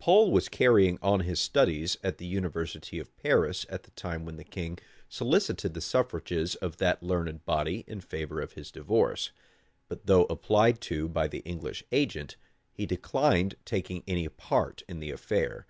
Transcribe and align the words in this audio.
Pole 0.00 0.32
was 0.32 0.48
carrying 0.48 0.98
on 1.02 1.20
his 1.20 1.38
studies 1.38 1.96
in 2.02 2.14
the 2.18 2.26
university 2.26 2.98
of 2.98 3.16
Paris 3.16 3.64
at 3.68 3.84
the 3.84 3.92
time 3.92 4.24
when 4.24 4.34
the 4.34 4.42
king 4.42 4.80
solicited 5.08 5.72
the 5.72 5.80
suffrages 5.80 6.56
of 6.56 6.78
that 6.78 7.00
learned 7.00 7.44
body 7.44 7.84
in 7.86 8.00
favor 8.00 8.40
of 8.40 8.54
his 8.54 8.72
divorce; 8.72 9.30
but 9.88 10.06
though 10.06 10.24
applied 10.24 10.80
to 10.80 11.08
by 11.08 11.28
the 11.28 11.42
English 11.44 11.84
agent, 11.92 12.34
he 12.72 12.86
declined 12.86 13.54
taking 13.64 14.02
any 14.08 14.28
part 14.28 14.82
in 14.88 14.98
the 14.98 15.12
affair. 15.12 15.64